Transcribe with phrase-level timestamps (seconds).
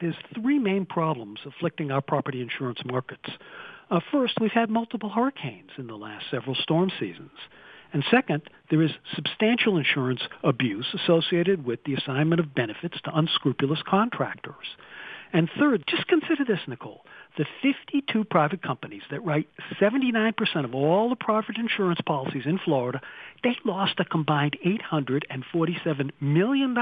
[0.00, 3.28] there's three main problems afflicting our property insurance markets.
[3.90, 7.30] Uh, first, we've had multiple hurricanes in the last several storm seasons.
[7.92, 13.80] And second, there is substantial insurance abuse associated with the assignment of benefits to unscrupulous
[13.86, 14.76] contractors.
[15.32, 17.04] And third, just consider this, Nicole.
[17.38, 19.48] The 52 private companies that write
[19.80, 23.00] 79% of all the private insurance policies in Florida,
[23.44, 26.74] they lost a combined $847 million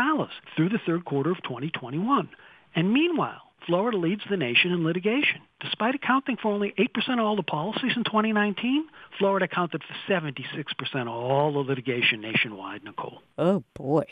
[0.56, 2.28] through the third quarter of 2021.
[2.74, 5.40] And meanwhile, Florida leads the nation in litigation.
[5.60, 8.86] Despite accounting for only 8% of all the policies in 2019,
[9.18, 13.20] Florida accounted for 76% of all the litigation nationwide, Nicole.
[13.36, 14.04] Oh, boy.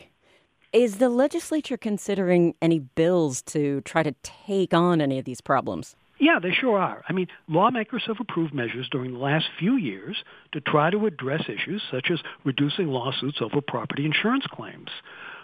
[0.72, 5.96] Is the legislature considering any bills to try to take on any of these problems?
[6.18, 7.04] Yeah, they sure are.
[7.08, 10.16] I mean, lawmakers have approved measures during the last few years
[10.52, 14.88] to try to address issues such as reducing lawsuits over property insurance claims.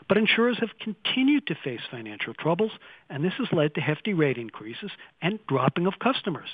[0.09, 2.73] But insurers have continued to face financial troubles,
[3.09, 6.48] and this has led to hefty rate increases and dropping of customers.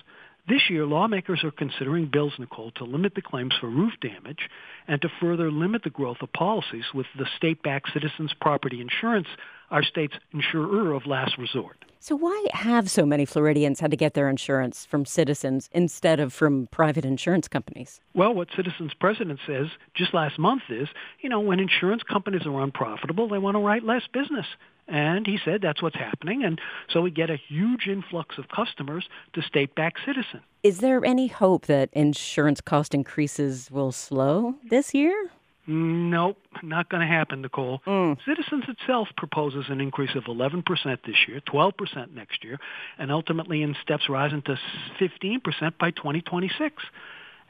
[0.48, 4.49] This year, lawmakers are considering bills, Nicole, to limit the claims for roof damage
[4.87, 9.29] and to further limit the growth of policies with the state-backed Citizens Property Insurance,
[9.71, 11.85] our state's insurer of last resort.
[12.01, 16.33] So why have so many Floridians had to get their insurance from Citizens instead of
[16.33, 18.01] from private insurance companies?
[18.15, 20.88] Well, what Citizens president says just last month is,
[21.21, 24.47] you know, when insurance companies are unprofitable, they want to write less business.
[24.87, 26.45] And he said that's what's happening.
[26.45, 30.41] And so we get a huge influx of customers to state-backed Citizen.
[30.63, 35.30] Is there any hope that insurance cost increases will slow this year?
[35.71, 37.83] Nope, not going to happen, Nicole.
[37.87, 38.16] Mm.
[38.27, 40.65] Citizens itself proposes an increase of 11%
[41.05, 42.59] this year, 12% next year,
[42.99, 44.59] and ultimately in steps rising to
[44.99, 45.43] 15%
[45.79, 46.83] by 2026.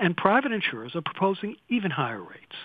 [0.01, 2.57] And private insurers are proposing even higher rates.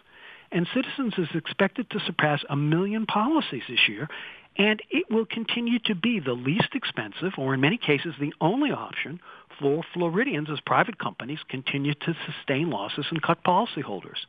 [0.52, 4.10] And Citizens is expected to surpass a million policies this year
[4.58, 8.72] and it will continue to be the least expensive, or in many cases the only
[8.72, 9.20] option,
[9.60, 14.26] for Floridians as private companies continue to sustain losses and cut policyholders.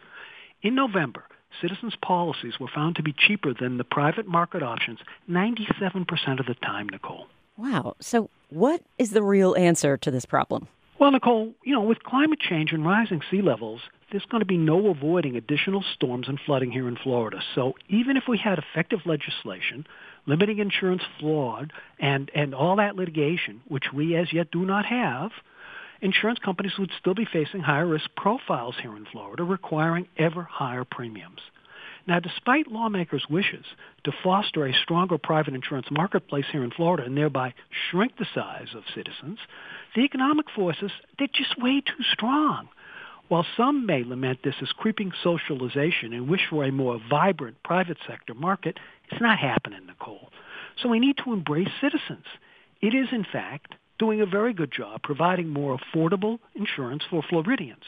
[0.64, 1.25] In November,
[1.60, 4.98] Citizens policies were found to be cheaper than the private market options
[5.30, 7.26] 97% of the time, Nicole.
[7.56, 7.94] Wow.
[8.00, 10.66] So what is the real answer to this problem?
[10.98, 14.56] Well, Nicole, you know, with climate change and rising sea levels, there's going to be
[14.56, 17.41] no avoiding additional storms and flooding here in Florida.
[17.54, 19.86] So even if we had effective legislation
[20.26, 25.30] limiting insurance fraud and, and all that litigation, which we as yet do not have,
[26.00, 30.84] insurance companies would still be facing higher risk profiles here in Florida, requiring ever higher
[30.84, 31.41] premiums.
[32.06, 33.65] Now, despite lawmakers' wishes
[34.04, 37.54] to foster a stronger private insurance marketplace here in Florida and thereby
[37.91, 39.38] shrink the size of citizens,
[39.94, 42.69] the economic forces, they're just way too strong.
[43.28, 47.97] While some may lament this as creeping socialization and wish for a more vibrant private
[48.06, 48.78] sector market,
[49.10, 50.31] it's not happening, Nicole.
[50.83, 52.27] So we need to embrace citizens.
[52.83, 57.84] It is, in fact, doing a very good job providing more affordable insurance for Floridians.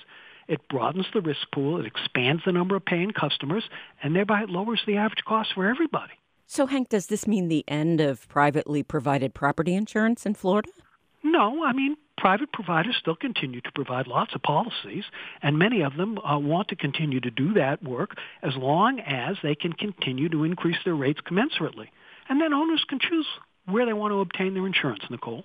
[0.48, 3.64] It broadens the risk pool, it expands the number of paying customers,
[4.02, 6.14] and thereby it lowers the average cost for everybody.
[6.46, 10.68] So, Hank, does this mean the end of privately provided property insurance in Florida?
[11.24, 15.02] No, I mean, private providers still continue to provide lots of policies,
[15.42, 19.36] and many of them uh, want to continue to do that work as long as
[19.42, 21.88] they can continue to increase their rates commensurately.
[22.28, 23.26] And then owners can choose
[23.66, 25.44] where they want to obtain their insurance, Nicole.